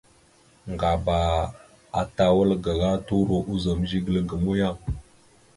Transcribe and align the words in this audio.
Ŋgaba 0.71 1.17
ata 2.01 2.25
wal 2.35 2.51
gaŋa 2.63 2.91
turo 3.07 3.37
ozum 3.51 3.79
zigəla 3.89 4.21
ga 4.29 4.35
muyang. 4.43 4.79